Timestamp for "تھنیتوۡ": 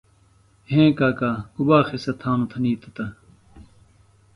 2.51-2.93